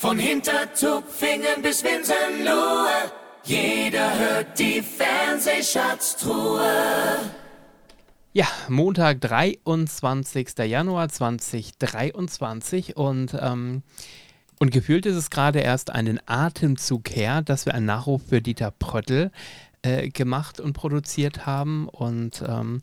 [0.00, 3.12] Von Hintertupfingen bis Winsenlohe,
[3.44, 7.18] jeder hört die Fernsehschatztruhe.
[8.32, 10.56] Ja, Montag, 23.
[10.60, 13.82] Januar 2023 und, ähm,
[14.58, 18.70] und gefühlt ist es gerade erst einen Atemzug her, dass wir einen Nachruf für Dieter
[18.70, 19.30] Pröttl
[19.82, 22.80] äh, gemacht und produziert haben und ähm,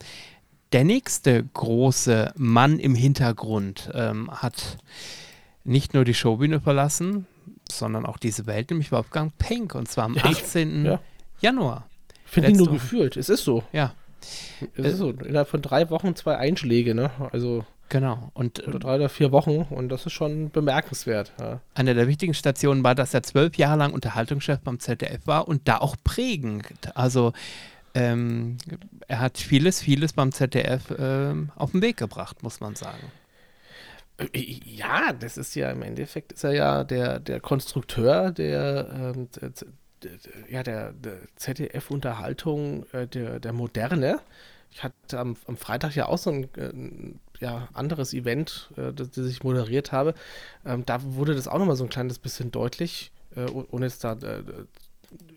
[0.71, 4.77] der nächste große Mann im Hintergrund ähm, hat
[5.68, 7.27] nicht nur die Showbühne verlassen,
[7.70, 10.86] sondern auch diese Welt, nämlich Wolfgang Penck und zwar am 18.
[10.86, 11.00] Ja.
[11.42, 11.87] Januar.
[12.25, 13.64] Ich finde ihn nur gefühlt, es ist so.
[13.71, 13.93] Ja.
[14.75, 17.11] Es ist so, innerhalb von drei Wochen zwei Einschläge, ne?
[17.32, 17.65] Also.
[17.89, 18.32] Genau.
[18.33, 21.32] Und, oder drei oder vier Wochen und das ist schon bemerkenswert.
[21.39, 21.61] Ja.
[21.73, 25.70] Eine der wichtigen Stationen war, dass er zwölf Jahre lang Unterhaltungschef beim ZDF war und
[25.70, 26.65] da auch prägend.
[26.95, 27.31] Also
[27.93, 28.57] ähm,
[29.07, 33.11] er hat vieles, vieles beim ZDF ähm, auf den Weg gebracht, muss man sagen.
[34.34, 39.30] Ja, das ist ja im Endeffekt ist er ja der, der Konstrukteur der, ähm,
[40.50, 44.20] ja, der, der ZDF-Unterhaltung äh, der, der Moderne.
[44.72, 49.12] Ich hatte am, am Freitag ja auch so ein äh, ja, anderes Event, äh, das,
[49.12, 50.16] das, ich moderiert habe.
[50.66, 54.18] Ähm, da wurde das auch nochmal so ein kleines bisschen deutlich, äh, ohne jetzt da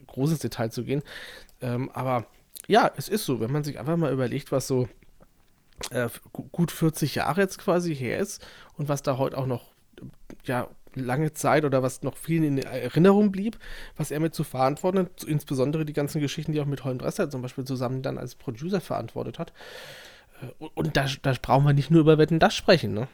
[0.06, 1.02] großes Detail zu gehen.
[1.60, 2.26] Ähm, aber
[2.66, 4.88] ja, es ist so, wenn man sich einfach mal überlegt, was so
[5.90, 9.72] äh, gut 40 Jahre jetzt quasi her ist und was da heute auch noch
[10.44, 13.58] ja, lange Zeit oder was noch vielen in Erinnerung blieb,
[13.96, 17.30] was er mit zu verantworten hat, insbesondere die ganzen Geschichten, die auch mit Holm Dresser
[17.30, 19.52] zum Beispiel zusammen dann als Producer verantwortet hat.
[20.42, 23.08] Äh, und da, da brauchen wir nicht nur über Wetten das sprechen, ne?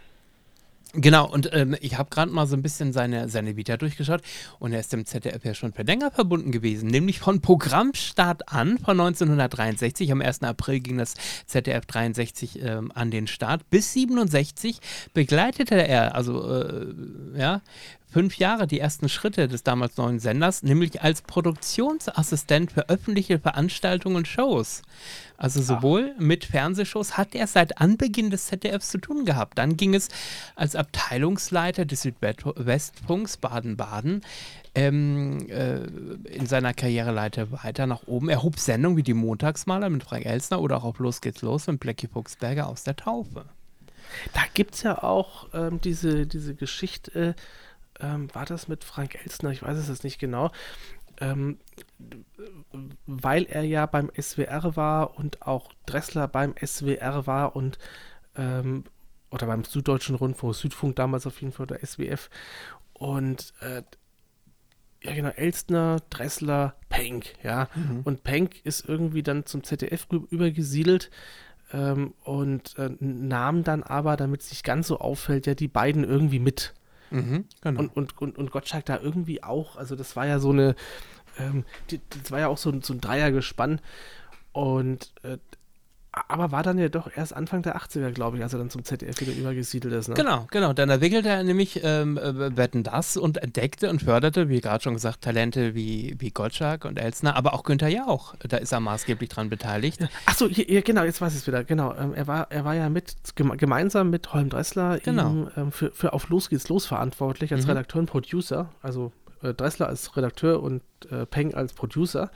[0.98, 4.22] Genau, und ähm, ich habe gerade mal so ein bisschen seine, seine Vita durchgeschaut
[4.58, 8.78] und er ist dem ZDF ja schon für länger verbunden gewesen, nämlich von Programmstart an,
[8.78, 10.42] von 1963, am 1.
[10.42, 11.12] April ging das
[11.44, 14.78] ZDF 63 ähm, an den Start, bis 67
[15.12, 16.86] begleitete er, also äh,
[17.36, 17.60] ja,
[18.16, 24.16] fünf Jahre die ersten Schritte des damals neuen Senders, nämlich als Produktionsassistent für öffentliche Veranstaltungen
[24.16, 24.80] und Shows.
[25.36, 26.20] Also sowohl Ach.
[26.22, 29.58] mit Fernsehshows hat er seit Anbeginn des ZDFs zu tun gehabt.
[29.58, 30.08] Dann ging es
[30.54, 34.22] als Abteilungsleiter des Südwestfunks Baden-Baden
[34.74, 35.80] ähm, äh,
[36.34, 38.30] in seiner Karriereleiter weiter nach oben.
[38.30, 41.66] Er hob Sendungen wie die Montagsmaler mit Frank Elsner oder auch auf Los geht's los
[41.66, 43.44] mit Blackie Fuchsberger aus der Taufe.
[44.32, 47.34] Da gibt es ja auch ähm, diese, diese Geschichte,
[48.00, 49.50] ähm, war das mit Frank Elsner?
[49.50, 50.50] Ich weiß es jetzt nicht genau.
[51.18, 51.58] Ähm,
[53.06, 57.78] weil er ja beim SWR war und auch Dressler beim SWR war und
[58.36, 58.84] ähm,
[59.30, 62.30] oder beim Süddeutschen Rundfunk, Südfunk damals auf jeden Fall, oder SWF.
[62.92, 63.82] Und äh,
[65.02, 67.68] ja genau, Elstner, Dressler, Penck, ja.
[67.74, 68.00] Mhm.
[68.04, 71.10] Und Penck ist irgendwie dann zum ZDF übergesiedelt
[71.72, 76.04] ähm, und äh, nahm dann aber, damit es nicht ganz so auffällt, ja die beiden
[76.04, 76.74] irgendwie mit.
[77.10, 77.80] Mhm, genau.
[77.80, 80.74] und, und, und, und Gottschalk da irgendwie auch, also das war ja so eine,
[81.38, 83.80] ähm, das war ja auch so, so ein Dreiergespann
[84.52, 85.38] und äh,
[86.28, 88.84] aber war dann ja doch erst Anfang der 80er, glaube ich, als er dann zum
[88.84, 90.08] ZDF wieder übergesiedelt ist.
[90.08, 90.14] Ne?
[90.14, 90.72] Genau, genau.
[90.72, 94.94] Dann entwickelte er nämlich ähm, äh, Wetten das und entdeckte und förderte, wie gerade schon
[94.94, 98.34] gesagt, Talente wie, wie Gottschalk und Elsner, aber auch Günther Jauch.
[98.38, 100.00] Da ist er maßgeblich dran beteiligt.
[100.00, 100.08] Ja.
[100.24, 101.64] Achso, genau, jetzt weiß ich es wieder.
[101.64, 101.94] Genau.
[101.94, 105.30] Ähm, er, war, er war ja mit gemeinsam mit Holm Dressler genau.
[105.30, 107.70] ihm, ähm, für, für Auf Los geht's los verantwortlich als mhm.
[107.70, 108.70] Redakteur und Producer.
[108.80, 109.12] Also
[109.42, 112.30] äh, Dressler als Redakteur und äh, Peng als Producer.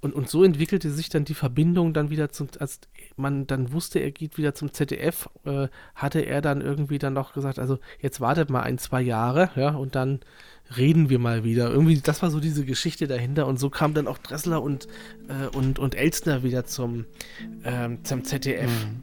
[0.00, 2.80] Und, und so entwickelte sich dann die Verbindung dann wieder zum, als
[3.16, 7.32] man dann wusste, er geht wieder zum ZDF, äh, hatte er dann irgendwie dann noch
[7.32, 10.20] gesagt, also jetzt wartet mal ein, zwei Jahre, ja, und dann
[10.76, 11.70] reden wir mal wieder.
[11.70, 14.88] Irgendwie, das war so diese Geschichte dahinter und so kam dann auch Dressler und,
[15.28, 17.06] äh, und, und Elstner wieder zum,
[17.64, 18.70] ähm, zum ZDF.
[18.70, 19.02] Mhm.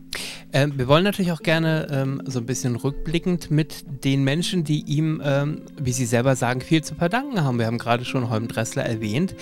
[0.51, 4.81] Ähm, wir wollen natürlich auch gerne ähm, so ein bisschen rückblickend mit den Menschen, die
[4.81, 7.57] ihm, ähm, wie Sie selber sagen, viel zu verdanken haben.
[7.57, 9.35] Wir haben gerade schon Holm Dressler erwähnt.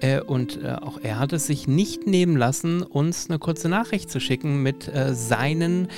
[0.00, 4.10] Äh, und äh, auch er hat es sich nicht nehmen lassen, uns eine kurze Nachricht
[4.10, 5.88] zu schicken mit äh, seinen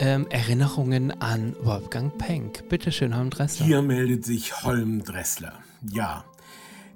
[0.00, 2.68] ähm, Erinnerungen an Wolfgang Penck.
[2.68, 3.66] Bitte schön, Holm Dressler.
[3.66, 5.54] Hier meldet sich Holm Dressler.
[5.90, 6.24] Ja,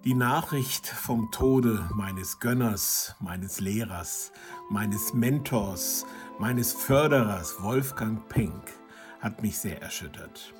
[0.05, 4.33] die Nachricht vom Tode meines Gönners, meines Lehrers,
[4.69, 6.05] meines Mentors,
[6.39, 8.73] meines Förderers Wolfgang Penck
[9.21, 10.53] hat mich sehr erschüttert.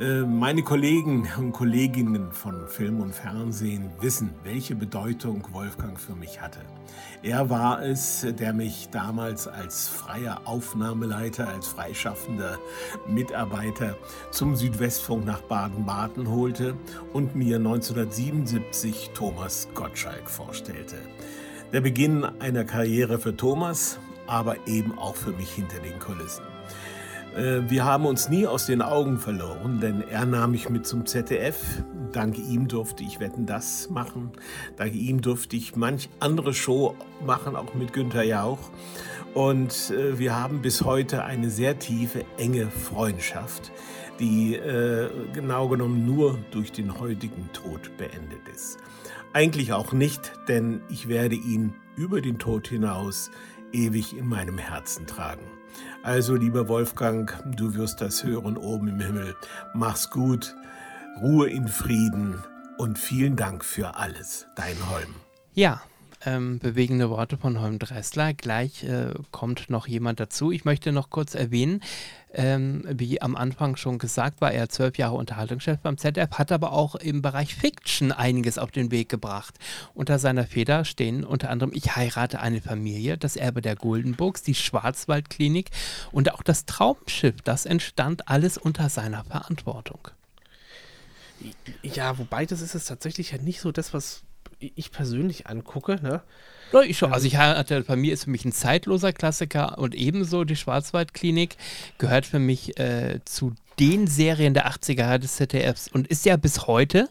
[0.00, 6.40] Äh, meine Kollegen und Kolleginnen von Film und Fernsehen wissen, welche Bedeutung Wolfgang für mich
[6.40, 6.58] hatte.
[7.22, 12.58] Er war es, der mich damals als freier Aufnahmeleiter, als freischaffender
[13.06, 13.96] Mitarbeiter
[14.32, 16.74] zum Südwestfunk nach Baden-Baden holte
[17.12, 20.96] und mir 1977 Thomas Gottschalk vorstellte.
[21.72, 26.42] Der Beginn einer Karriere für Thomas, aber eben auch für mich hinter den Kulissen.
[27.34, 31.06] Äh, wir haben uns nie aus den Augen verloren, denn er nahm mich mit zum
[31.06, 31.82] ZDF.
[32.12, 34.30] Dank ihm durfte ich Wetten das machen.
[34.76, 36.94] Dank ihm durfte ich manch andere Show
[37.24, 38.70] machen, auch mit Günther Jauch.
[39.34, 43.72] Und äh, wir haben bis heute eine sehr tiefe, enge Freundschaft,
[44.20, 48.78] die äh, genau genommen nur durch den heutigen Tod beendet ist.
[49.32, 53.32] Eigentlich auch nicht, denn ich werde ihn über den Tod hinaus
[53.72, 55.53] ewig in meinem Herzen tragen.
[56.04, 59.34] Also, lieber Wolfgang, du wirst das hören oben im Himmel.
[59.72, 60.54] Mach's gut,
[61.22, 62.44] Ruhe in Frieden
[62.76, 65.14] und vielen Dank für alles, dein Holm.
[65.54, 65.80] Ja,
[66.26, 68.34] ähm, bewegende Worte von Holm Dressler.
[68.34, 70.50] Gleich äh, kommt noch jemand dazu.
[70.50, 71.80] Ich möchte noch kurz erwähnen,
[72.32, 76.72] ähm, wie am Anfang schon gesagt, war er zwölf Jahre Unterhaltungschef beim ZDF, hat aber
[76.72, 79.54] auch im Bereich Fiction einiges auf den Weg gebracht.
[79.94, 84.54] Unter seiner Feder stehen unter anderem Ich heirate eine Familie, das Erbe der Goldenburgs, die
[84.54, 85.70] Schwarzwaldklinik
[86.10, 87.36] und auch das Traumschiff.
[87.42, 90.08] Das entstand alles unter seiner Verantwortung.
[91.82, 94.22] Ja, wobei das ist es tatsächlich ja nicht so das, was
[94.58, 95.98] ich persönlich angucke.
[96.02, 96.22] Ne?
[96.72, 97.12] Ja, ich schon.
[97.12, 101.56] Also ich hatte, bei mir ist für mich ein zeitloser Klassiker und ebenso die Schwarzwaldklinik
[101.98, 106.36] gehört für mich äh, zu den Serien der 80er Jahre des ZDFs und ist ja
[106.36, 107.08] bis heute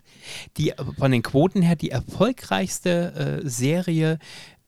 [0.58, 4.20] die von den Quoten her die erfolgreichste äh, Serie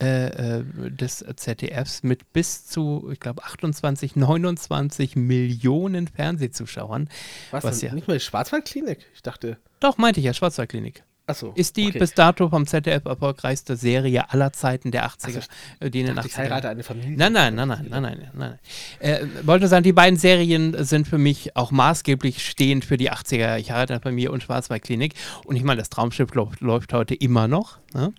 [0.01, 7.09] äh, äh des ZDFs mit bis zu, ich glaube, 28, 29 Millionen Fernsehzuschauern.
[7.51, 9.05] Was, was ja nicht mal Schwarzwaldklinik?
[9.13, 9.57] Ich dachte.
[9.79, 11.03] Doch, meinte ich ja, Schwarzwaldklinik.
[11.27, 11.53] Achso.
[11.55, 11.99] Ist die okay.
[11.99, 15.39] bis dato vom ZDF erfolgreichste Serie aller Zeiten der 80er, also,
[15.79, 16.25] äh, die in den 80er.
[16.25, 17.17] Ich heirate eine Familie.
[17.17, 18.29] Nein, nein, nein, nein, nein, nein.
[18.33, 18.59] nein.
[18.99, 23.57] Äh, wollte sagen, die beiden Serien sind für mich auch maßgeblich stehend für die 80er.
[23.57, 25.15] Ich heirate eine Familie und Schwarzwaldklinik.
[25.45, 27.79] Und ich meine, das Traumschiff läuft, läuft heute immer noch.
[27.93, 28.13] Ne?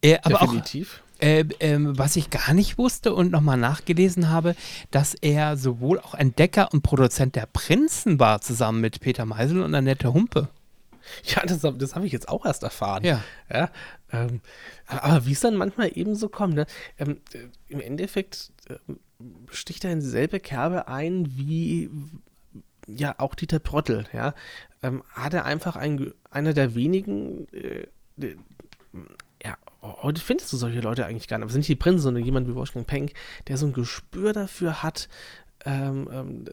[0.00, 1.02] Äh, aber Definitiv.
[1.02, 4.54] Auch, äh, äh, was ich gar nicht wusste und nochmal nachgelesen habe,
[4.92, 9.74] dass er sowohl auch Entdecker und Produzent der Prinzen war, zusammen mit Peter Meisel und
[9.74, 10.48] Annette Humpe.
[11.24, 13.04] Ja, das, das habe ich jetzt auch erst erfahren.
[13.04, 13.22] Ja.
[13.52, 13.70] ja
[14.12, 14.40] ähm,
[14.86, 16.66] aber wie es dann manchmal eben so kommt, ne?
[16.98, 17.20] ähm,
[17.68, 18.76] im Endeffekt äh,
[19.50, 21.90] sticht er in dieselbe Kerbe ein wie
[22.86, 24.34] ja auch Dieter Prottel, ja.
[24.82, 27.86] Ähm, hat er einfach ein, einer der wenigen, äh,
[29.42, 32.24] ja, heute findest du solche Leute eigentlich gar nicht, aber sind nicht die Prinzen, sondern
[32.24, 33.12] jemand wie Wolfgang Penck,
[33.48, 35.08] der so ein Gespür dafür hat,
[35.64, 36.44] ähm, ähm,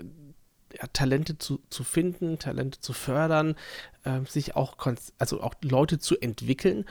[0.73, 3.55] ja, Talente zu, zu finden, Talente zu fördern,
[4.03, 4.75] äh, sich auch,
[5.17, 6.85] also auch Leute zu entwickeln.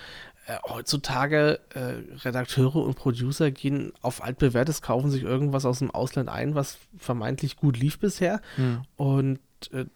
[0.46, 6.28] Äh, heutzutage äh, Redakteure und Producer gehen auf altbewährtes, kaufen sich irgendwas aus dem Ausland
[6.28, 8.40] ein, was vermeintlich gut lief bisher.
[8.56, 8.82] Mhm.
[8.96, 9.38] Und
[9.72, 9.86] äh,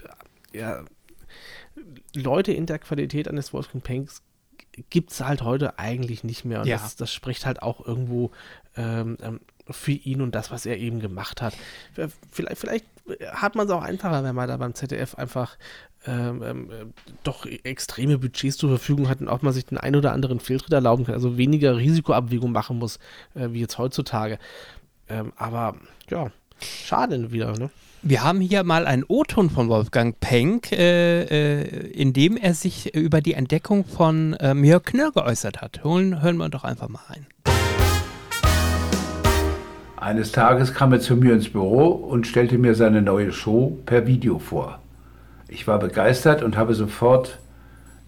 [0.53, 0.85] ja,
[2.15, 4.23] Leute in der Qualität eines Wolfgang Panks
[4.91, 6.61] gibt es halt heute eigentlich nicht mehr.
[6.61, 6.77] Und ja.
[6.77, 8.31] das, das, spricht halt auch irgendwo
[8.77, 9.41] ähm, ähm
[9.71, 11.55] für ihn und das, was er eben gemacht hat.
[12.31, 12.85] Vielleicht, vielleicht
[13.31, 15.57] hat man es auch einfacher, wenn man da beim ZDF einfach
[16.07, 16.93] ähm, ähm,
[17.25, 20.73] doch extreme Budgets zur Verfügung hat und auch mal sich den einen oder anderen Fehltritt
[20.73, 22.99] erlauben kann, also weniger Risikoabwägung machen muss,
[23.35, 24.39] äh, wie jetzt heutzutage.
[25.09, 25.77] Ähm, aber
[26.11, 26.31] ja,
[26.61, 27.71] schade wieder, ne?
[28.03, 32.95] Wir haben hier mal einen O-Ton von Wolfgang Penck, äh, äh, in dem er sich
[32.95, 35.83] über die Entdeckung von ähm, Jörg Knörr geäußert hat.
[35.83, 37.27] Holen, hören wir doch einfach mal rein.
[39.97, 44.07] Eines Tages kam er zu mir ins Büro und stellte mir seine neue Show per
[44.07, 44.79] Video vor.
[45.49, 47.39] Ich war begeistert und habe sofort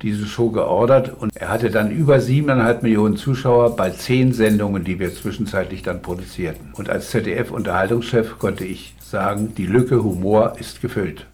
[0.03, 4.99] diese Show geordert und er hatte dann über siebeneinhalb Millionen Zuschauer bei zehn Sendungen, die
[4.99, 6.73] wir zwischenzeitlich dann produzierten.
[6.75, 11.27] Und als ZDF-Unterhaltungschef konnte ich sagen, die Lücke Humor ist gefüllt.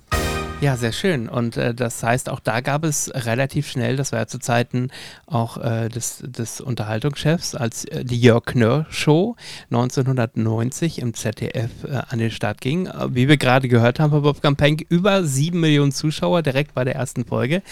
[0.61, 1.28] Ja, sehr schön.
[1.28, 4.88] Und äh, das heißt, auch da gab es relativ schnell, das war ja zu Zeiten
[5.26, 9.37] auch äh, des, des Unterhaltungschefs, als äh, die Jörg Knörr Show
[9.70, 12.87] 1990 im ZDF äh, an den Start ging.
[12.87, 16.84] Äh, wie wir gerade gehört haben bei Wolfgang Penck, über sieben Millionen Zuschauer direkt bei
[16.84, 17.62] der ersten Folge.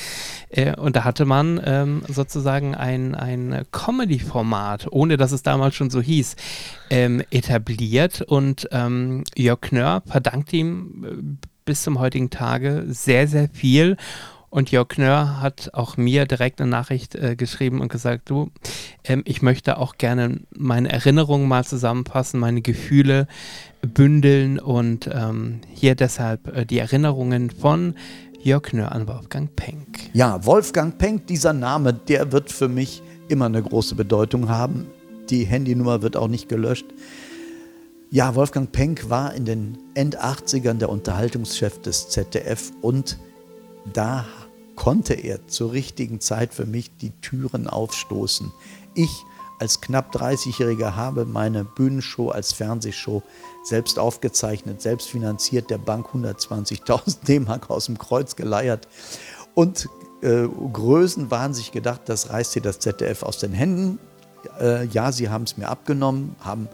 [0.50, 5.88] Äh, und da hatte man ähm, sozusagen ein, ein Comedy-Format, ohne dass es damals schon
[5.88, 6.36] so hieß,
[6.90, 8.20] ähm, etabliert.
[8.20, 13.96] Und ähm, Jörg Knörr verdankt ihm bis zum heutigen Tage sehr, sehr viel.
[14.52, 18.50] Und Jörg Knörr hat auch mir direkt eine Nachricht äh, geschrieben und gesagt, du,
[19.02, 23.28] ähm, ich möchte auch gerne meine Erinnerungen mal zusammenfassen, meine Gefühle
[23.80, 27.94] bündeln und ähm, hier deshalb äh, die Erinnerungen von
[28.42, 30.10] Jörg Knörr an Wolfgang Penck.
[30.12, 34.86] Ja, Wolfgang Penck, dieser Name, der wird für mich immer eine große Bedeutung haben.
[35.30, 36.86] Die Handynummer wird auch nicht gelöscht.
[38.12, 43.16] Ja, Wolfgang Penck war in den End-80ern der Unterhaltungschef des ZDF und
[43.90, 44.26] da
[44.76, 48.52] konnte er zur richtigen Zeit für mich die Türen aufstoßen.
[48.92, 49.24] Ich
[49.58, 53.22] als knapp 30-Jähriger habe meine Bühnenshow als Fernsehshow
[53.64, 58.88] selbst aufgezeichnet, selbst finanziert, der Bank 120.000 D-Mark aus dem Kreuz geleiert.
[59.54, 59.88] Und
[60.20, 63.98] äh, Größen waren sich gedacht, das reißt hier das ZDF aus den Händen.
[64.60, 66.68] Äh, ja, sie haben es mir abgenommen, haben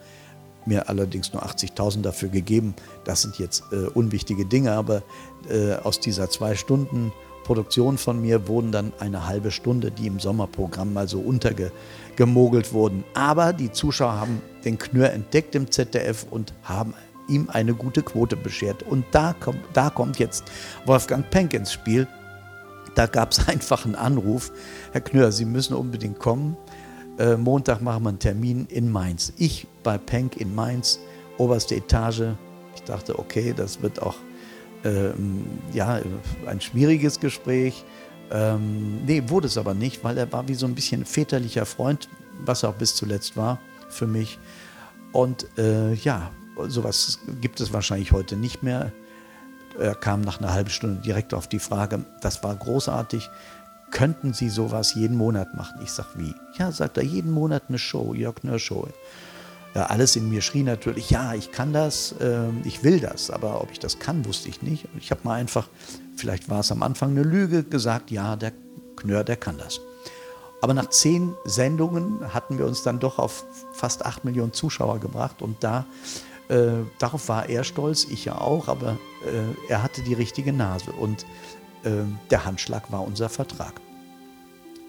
[0.68, 2.75] mir allerdings nur 80.000 dafür gegeben.
[3.04, 5.02] Das sind jetzt äh, unwichtige Dinge, aber
[5.48, 7.12] äh, aus dieser zwei Stunden
[7.48, 13.04] Produktion von mir wurden dann eine halbe Stunde, die im Sommerprogramm mal so untergemogelt wurden.
[13.14, 16.92] Aber die Zuschauer haben den Knör entdeckt im ZDF und haben
[17.26, 18.82] ihm eine gute Quote beschert.
[18.82, 20.44] Und da, kommt, da kommt jetzt
[20.84, 22.06] Wolfgang Penck ins Spiel.
[22.94, 24.52] Da gab es einfach einen Anruf.
[24.92, 26.54] Herr Knör, Sie müssen unbedingt kommen.
[27.18, 29.32] Äh, Montag machen wir einen Termin in Mainz.
[29.37, 31.00] Ich bei Penck in Mainz,
[31.37, 32.34] oberste Etage.
[32.75, 34.16] Ich dachte, okay, das wird auch
[34.84, 36.00] ähm, ja,
[36.46, 37.84] ein schwieriges Gespräch.
[38.30, 42.08] Ähm, nee, wurde es aber nicht, weil er war wie so ein bisschen väterlicher Freund,
[42.44, 43.58] was er auch bis zuletzt war
[43.88, 44.38] für mich.
[45.12, 46.30] Und äh, ja,
[46.68, 48.92] sowas gibt es wahrscheinlich heute nicht mehr.
[49.78, 53.28] Er kam nach einer halben Stunde direkt auf die Frage, das war großartig,
[53.90, 55.80] könnten Sie sowas jeden Monat machen?
[55.83, 56.35] Ich sage, wie?
[56.59, 58.88] Ja, sagt er, jeden Monat eine Show, Jörg Nör Show.
[59.75, 63.61] Ja, alles in mir schrie natürlich, ja, ich kann das, äh, ich will das, aber
[63.61, 64.88] ob ich das kann, wusste ich nicht.
[64.99, 65.68] Ich habe mal einfach,
[66.16, 68.52] vielleicht war es am Anfang eine Lüge, gesagt, ja, der
[68.97, 69.80] Knör, der kann das.
[70.61, 75.42] Aber nach zehn Sendungen hatten wir uns dann doch auf fast acht Millionen Zuschauer gebracht
[75.42, 75.87] und da,
[76.49, 80.90] äh, darauf war er stolz, ich ja auch, aber äh, er hatte die richtige Nase
[80.92, 81.26] und
[82.30, 83.80] der Handschlag war unser Vertrag.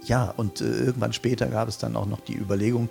[0.05, 2.89] Ja, und äh, irgendwann später gab es dann auch noch die Überlegung,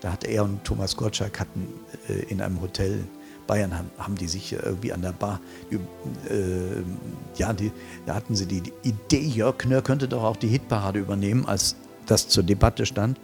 [0.00, 1.68] da hat er und Thomas Gottschalk hatten
[2.08, 3.04] äh, in einem Hotel
[3.46, 5.40] Bayern haben, haben die sich irgendwie an der Bar,
[5.70, 5.76] äh,
[7.36, 7.72] ja, die,
[8.06, 11.74] da hatten sie die, die, Idee, Jörg Knör könnte doch auch die Hitparade übernehmen, als
[12.06, 13.18] das zur Debatte stand.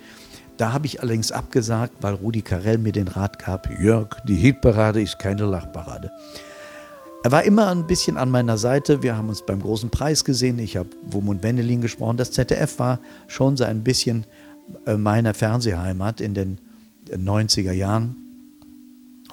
[0.57, 5.01] Da habe ich allerdings abgesagt, weil Rudi Carell mir den Rat gab, Jörg, die Hitparade
[5.01, 6.11] ist keine Lachparade.
[7.23, 9.03] Er war immer ein bisschen an meiner Seite.
[9.03, 10.59] Wir haben uns beim großen Preis gesehen.
[10.59, 12.17] Ich habe Wumund Wendelin gesprochen.
[12.17, 14.27] Das ZDF war schon so ein bisschen
[14.87, 16.59] äh, meine Fernsehheimat in den
[17.11, 18.17] 90er Jahren.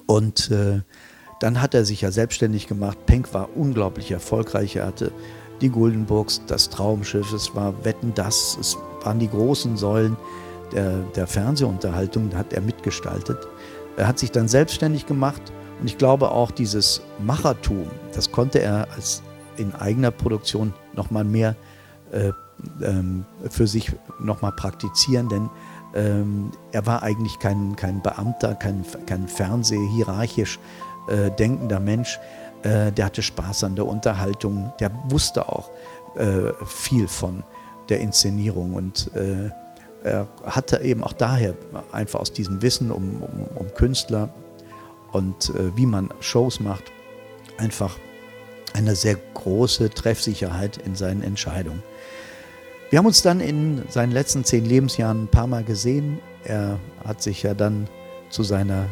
[0.05, 0.81] Und äh,
[1.39, 3.05] dann hat er sich ja selbstständig gemacht.
[3.05, 4.75] Penck war unglaublich erfolgreich.
[4.75, 5.11] Er hatte
[5.61, 10.17] die Guldenburgs, das Traumschiff, es war Wetten, das, es waren die großen Säulen
[10.73, 13.37] der, der Fernsehunterhaltung, hat er mitgestaltet.
[13.95, 15.41] Er hat sich dann selbstständig gemacht
[15.83, 19.21] und ich glaube auch dieses Machertum, das konnte er als
[19.57, 21.57] in eigener Produktion nochmal mehr
[22.13, 22.31] äh,
[22.81, 25.49] ähm, für sich nochmal praktizieren, denn
[25.93, 30.57] ähm, er war eigentlich kein, kein Beamter, kein, kein Fernsehhierarchisch
[31.09, 32.17] äh, denkender Mensch.
[32.61, 35.69] Äh, der hatte Spaß an der Unterhaltung, der wusste auch
[36.15, 37.43] äh, viel von
[37.89, 38.75] der Inszenierung.
[38.75, 39.49] Und äh,
[40.05, 41.55] er hatte eben auch daher
[41.91, 44.29] einfach aus diesem Wissen um, um, um Künstler
[45.13, 46.91] und äh, wie man Shows macht,
[47.57, 47.97] einfach
[48.73, 51.83] eine sehr große Treffsicherheit in seinen Entscheidungen.
[52.89, 56.19] Wir haben uns dann in seinen letzten zehn Lebensjahren ein paar Mal gesehen.
[56.43, 57.87] Er hat sich ja dann
[58.29, 58.85] zu seiner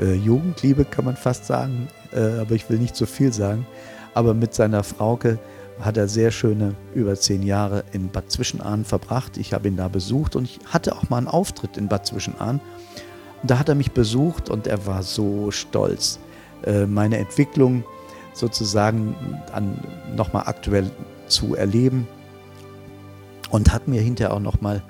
[0.00, 3.66] äh, Jugendliebe, kann man fast sagen, äh, aber ich will nicht zu viel sagen,
[4.14, 5.38] aber mit seiner Frauke
[5.80, 9.36] hat er sehr schöne über zehn Jahre in Bad Zwischenahn verbracht.
[9.36, 12.60] Ich habe ihn da besucht und ich hatte auch mal einen Auftritt in Bad Zwischenahn.
[13.46, 16.18] Und da hat er mich besucht und er war so stolz,
[16.64, 17.84] äh, meine Entwicklung
[18.34, 19.14] sozusagen
[20.16, 20.90] nochmal aktuell
[21.28, 22.08] zu erleben
[23.50, 24.82] und hat mir hinterher auch nochmal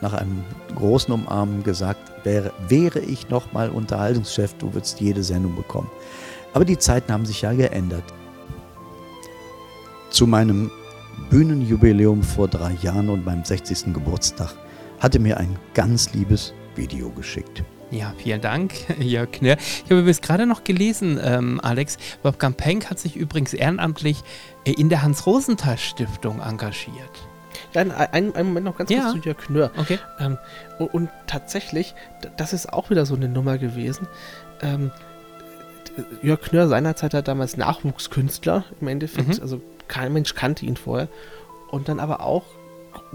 [0.00, 0.44] nach einem
[0.76, 5.90] großen Umarmen gesagt, wäre, wäre ich nochmal Unterhaltungschef, du würdest jede Sendung bekommen.
[6.54, 8.04] Aber die Zeiten haben sich ja geändert.
[10.10, 10.70] Zu meinem
[11.30, 13.92] Bühnenjubiläum vor drei Jahren und meinem 60.
[13.92, 14.54] Geburtstag
[15.00, 17.64] hatte mir ein ganz liebes Video geschickt.
[17.90, 19.56] Ja, vielen Dank, Jörg Knirr.
[19.58, 24.22] Ich habe übrigens gerade noch gelesen, ähm, Alex, Wolfgang Penck hat sich übrigens ehrenamtlich
[24.64, 27.28] in der Hans-Rosenthal-Stiftung engagiert.
[27.72, 29.00] Ja, einen, einen Moment noch ganz ja.
[29.00, 29.70] kurz zu Jörg Knör.
[29.76, 29.98] Okay.
[30.20, 30.38] Ähm,
[30.78, 31.94] und, und, tatsächlich,
[32.36, 34.06] das ist auch wieder so eine Nummer gewesen.
[34.60, 34.90] Ähm,
[36.22, 39.36] Jörg Knör seinerzeit hat damals Nachwuchskünstler im Endeffekt.
[39.36, 39.42] Mhm.
[39.42, 41.08] Also kein Mensch kannte ihn vorher.
[41.70, 42.44] Und dann aber auch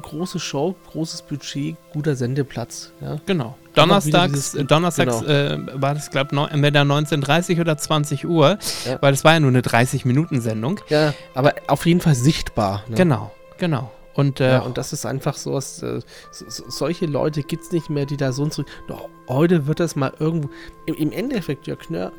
[0.02, 2.92] große Show, großes Budget, guter Sendeplatz.
[3.02, 3.20] Ja.
[3.26, 3.58] Genau.
[3.76, 5.32] Donnerstags, dieses, Donnerstags genau.
[5.32, 9.02] äh, war das, glaube ich, entweder 19.30 oder 20 Uhr, ja.
[9.02, 10.80] weil das war ja nur eine 30-Minuten-Sendung.
[10.90, 12.84] Ja, aber auf jeden Fall sichtbar.
[12.88, 12.96] Ne?
[12.96, 13.92] Genau, genau.
[14.14, 16.00] Und, äh, ja, und das ist einfach so, was, äh,
[16.32, 18.64] so, solche Leute gibt es nicht mehr, die da so und so.
[18.88, 20.50] Doch, heute wird das mal irgendwo.
[20.86, 22.12] Im, im Endeffekt, Jörg Knör,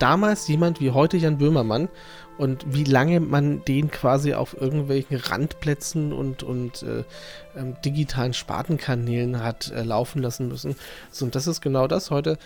[0.00, 1.88] damals jemand wie heute Jan Böhmermann
[2.38, 7.04] und wie lange man den quasi auf irgendwelchen Randplätzen und, und äh,
[7.56, 10.74] ähm, digitalen Spartenkanälen hat äh, laufen lassen müssen.
[11.10, 12.38] So, und das ist genau das heute.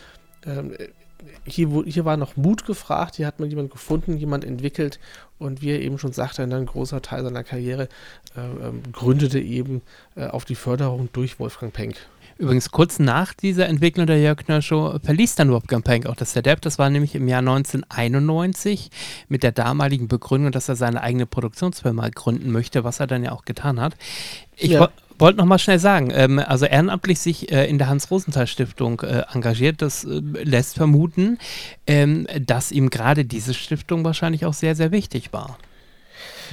[0.44, 0.76] Ähm,
[1.44, 4.98] hier, hier war noch Mut gefragt, hier hat man jemanden gefunden, jemand entwickelt
[5.38, 7.88] und wie er eben schon sagte, ein großer Teil seiner Karriere
[8.36, 9.82] äh, ähm, gründete eben
[10.16, 11.96] äh, auf die Förderung durch Wolfgang Penck.
[12.36, 16.32] Übrigens, kurz nach dieser Entwicklung der Jörg Knör Show verließ dann Wolfgang Penck auch das
[16.32, 16.60] ZDF.
[16.60, 18.90] Das war nämlich im Jahr 1991
[19.28, 23.32] mit der damaligen Begründung, dass er seine eigene Produktionsfirma gründen möchte, was er dann ja
[23.32, 23.94] auch getan hat.
[24.56, 24.88] Ich ja.
[25.18, 29.80] wollte noch mal schnell sagen, ähm, also ehrenamtlich sich äh, in der Hans-Rosenthal-Stiftung äh, engagiert,
[29.80, 31.38] das äh, lässt vermuten,
[31.86, 35.56] ähm, dass ihm gerade diese Stiftung wahrscheinlich auch sehr, sehr wichtig war.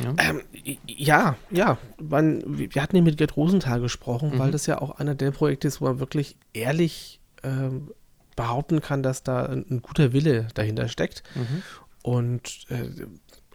[0.03, 0.41] Ja, ähm,
[0.87, 1.77] ja, ja.
[1.99, 4.39] Man, wir hatten ja mit Gerd Rosenthal gesprochen, mhm.
[4.39, 7.91] weil das ja auch einer der Projekte ist, wo man wirklich ehrlich ähm,
[8.35, 11.23] behaupten kann, dass da ein, ein, guter Wille dahinter steckt.
[11.35, 11.63] Mhm.
[12.03, 12.89] Und äh,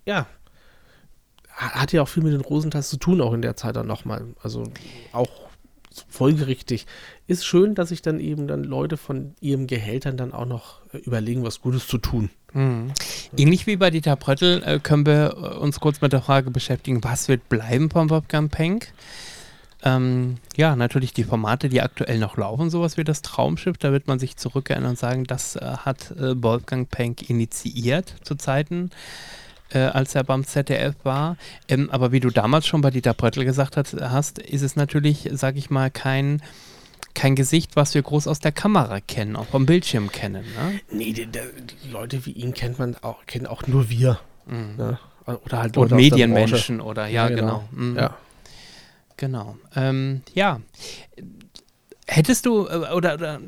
[0.05, 0.27] ja,
[1.49, 4.35] hat ja auch viel mit den Rosenthals zu tun, auch in der Zeit dann nochmal.
[4.43, 4.65] Also
[5.13, 5.46] auch
[6.17, 6.87] folgerichtig.
[7.27, 10.99] Ist schön, dass sich dann eben dann Leute von ihren Gehältern dann auch noch äh,
[10.99, 12.31] überlegen, was Gutes zu tun.
[12.53, 12.93] Mhm.
[13.37, 17.05] Ähnlich wie bei Dieter Pröttl äh, können wir äh, uns kurz mit der Frage beschäftigen,
[17.05, 18.93] was wird bleiben vom Wolfgang Penck?
[19.83, 24.07] Ähm, ja, natürlich die Formate, die aktuell noch laufen, sowas wie das Traumschiff, da wird
[24.07, 28.91] man sich zurückerinnern und sagen, das äh, hat äh, Wolfgang Penck initiiert zu Zeiten,
[29.77, 31.37] äh, als er beim ZDF war.
[31.69, 35.29] Ähm, aber wie du damals schon bei Dieter Pröttl gesagt hast, hast ist es natürlich,
[35.33, 36.43] sag ich mal, kein
[37.13, 40.45] kein Gesicht, was wir groß aus der Kamera kennen, auch vom Bildschirm kennen.
[40.45, 40.81] Ne?
[40.91, 44.21] Nee, die, die Leute wie ihn kennt man auch, kennen auch nur wir.
[44.45, 44.77] Mhm.
[44.77, 44.99] Ne?
[45.25, 47.65] Oder halt Und Medienmenschen oder ja, ja genau.
[47.71, 47.83] Genau.
[47.85, 47.97] Mhm.
[47.97, 48.17] ja.
[49.17, 49.57] genau.
[49.75, 50.61] Ähm, ja.
[52.07, 53.41] Hättest du äh, oder, oder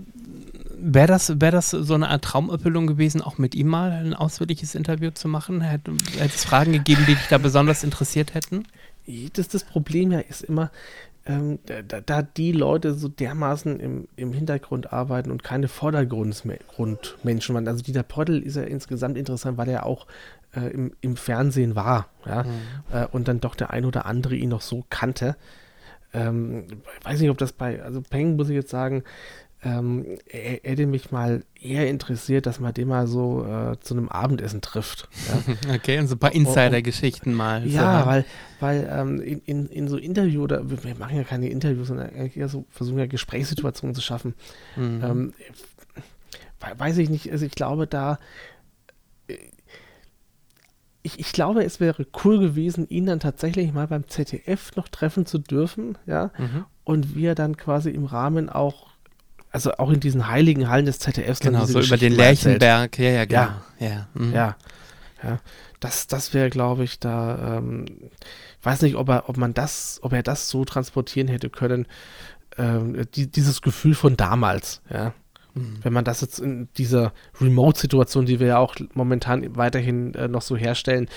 [0.80, 4.74] wäre das, wär das so eine Art Traumerfüllung gewesen, auch mit ihm mal ein ausführliches
[4.74, 5.60] Interview zu machen?
[5.60, 8.64] Hätte, hätte es Fragen gegeben, die dich da besonders interessiert hätten?
[9.34, 10.70] Das, das Problem ja ist immer,
[11.26, 17.68] ähm, da, da, die Leute so dermaßen im, im Hintergrund arbeiten und keine Vordergrundmenschen waren.
[17.68, 20.06] Also Dieter Pröttl ist ja insgesamt interessant, weil er auch
[20.54, 22.44] äh, im, im Fernsehen war ja?
[22.44, 22.50] Mhm.
[22.92, 25.36] Äh, und dann doch der ein oder andere ihn noch so kannte.
[26.14, 26.66] Ähm,
[27.02, 29.04] weiß nicht, ob das bei, also Peng muss ich jetzt sagen,
[29.64, 34.60] ähm, hätte mich mal eher interessiert, dass man den mal so äh, zu einem Abendessen
[34.60, 35.08] trifft.
[35.28, 35.54] Ja.
[35.74, 37.66] Okay, und so ein paar Insider-Geschichten mal.
[37.66, 38.24] Ja, weil,
[38.60, 42.48] weil ähm, in, in, in, so Interview, oder wir machen ja keine Interviews, sondern eher
[42.48, 44.34] so versuchen ja Gesprächssituationen zu schaffen.
[44.76, 45.02] Mhm.
[45.04, 45.32] Ähm,
[46.78, 48.18] weiß ich nicht, also ich glaube da,
[49.26, 49.36] äh,
[51.02, 55.26] ich, ich, glaube, es wäre cool gewesen, ihn dann tatsächlich mal beim ZDF noch treffen
[55.26, 56.64] zu dürfen, ja, mhm.
[56.84, 58.87] und wir dann quasi im Rahmen auch
[59.50, 61.40] also auch in diesen heiligen Hallen des ZDFs.
[61.40, 63.40] Genau, so über den Lerchenberg, ja, ja, genau.
[63.40, 64.32] Ja, ja, mhm.
[64.32, 64.56] ja,
[65.22, 65.38] ja.
[65.80, 67.86] Das, das wäre, glaube ich, da, ähm,
[68.62, 71.86] weiß nicht, ob er, ob man das, ob er das so transportieren hätte können,
[72.56, 75.14] ähm, die, dieses Gefühl von damals, ja.
[75.54, 75.78] Mhm.
[75.82, 80.42] Wenn man das jetzt in dieser Remote-Situation, die wir ja auch momentan weiterhin äh, noch
[80.42, 81.08] so herstellen,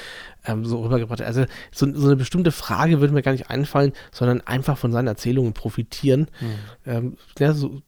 [0.46, 1.28] ähm, so rübergebracht hat.
[1.28, 5.08] Also so, so, eine bestimmte Frage würde mir gar nicht einfallen, sondern einfach von seinen
[5.08, 6.28] Erzählungen profitieren.
[6.40, 6.56] Mhm.
[6.86, 7.82] Ähm, ja, so,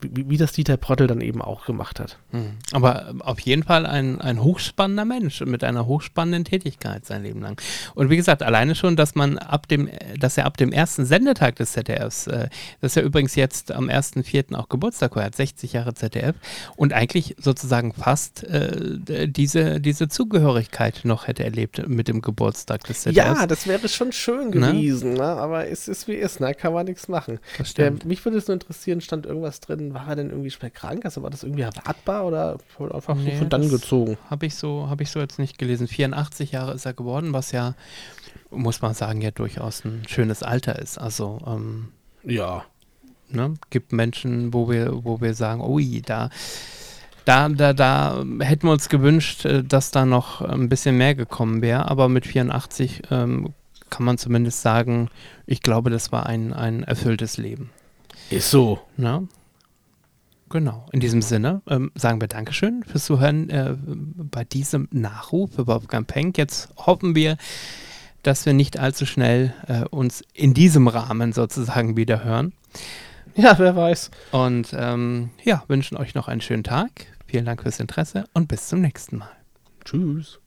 [0.00, 2.18] wie, wie das Dieter Prottel dann eben auch gemacht hat.
[2.30, 2.52] Hm.
[2.72, 7.60] Aber auf jeden Fall ein, ein hochspannender Mensch mit einer hochspannenden Tätigkeit sein Leben lang.
[7.94, 11.56] Und wie gesagt, alleine schon, dass man ab dem, dass er ab dem ersten Sendetag
[11.56, 12.48] des ZDFs, äh,
[12.80, 14.54] das ist ja übrigens jetzt am 1.4.
[14.54, 16.36] auch Geburtstag, er hat 60 Jahre ZDF
[16.76, 23.02] und eigentlich sozusagen fast äh, diese, diese Zugehörigkeit noch hätte erlebt mit dem Geburtstag des
[23.02, 23.16] ZDFs.
[23.16, 24.72] Ja, das wäre schon schön ne?
[24.72, 25.24] gewesen, ne?
[25.24, 26.54] aber es ist wie es ist, ne?
[26.54, 27.38] kann man nichts machen.
[27.76, 31.04] Der, mich würde es nur interessieren, stand irgendwas drin, war er denn irgendwie schwer krank?
[31.04, 32.58] Also war das irgendwie erwartbar oder
[32.92, 34.18] einfach nee, so von dann gezogen?
[34.30, 35.88] Habe ich, so, hab ich so jetzt nicht gelesen.
[35.88, 37.74] 84 Jahre ist er geworden, was ja,
[38.50, 40.98] muss man sagen, ja durchaus ein schönes Alter ist.
[40.98, 41.88] Also, ähm,
[42.24, 42.64] ja.
[43.28, 46.30] Ne, gibt Menschen, wo wir, wo wir sagen, ui, da,
[47.24, 51.60] da, da, da hätten wir uns gewünscht, äh, dass da noch ein bisschen mehr gekommen
[51.60, 51.90] wäre.
[51.90, 53.52] Aber mit 84 ähm,
[53.90, 55.10] kann man zumindest sagen,
[55.46, 57.70] ich glaube, das war ein, ein erfülltes Leben.
[58.30, 58.80] Ist so.
[58.96, 59.28] Ne?
[60.48, 60.86] Genau.
[60.92, 66.06] In diesem Sinne ähm, sagen wir Dankeschön fürs Zuhören äh, bei diesem Nachruf für Wolfgang
[66.06, 66.38] Penck.
[66.38, 67.36] Jetzt hoffen wir,
[68.22, 72.52] dass wir nicht allzu schnell äh, uns in diesem Rahmen sozusagen wieder hören.
[73.34, 74.10] Ja, wer weiß.
[74.30, 76.90] Und ähm, ja, wünschen euch noch einen schönen Tag.
[77.26, 79.30] Vielen Dank fürs Interesse und bis zum nächsten Mal.
[79.84, 80.40] Tschüss.